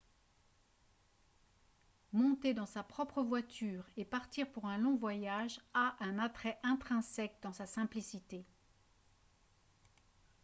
[2.11, 7.37] monter dans sa propre voiture et partir pour un long voyage a un attrait intrinsèque
[7.43, 8.43] dans sa simplicité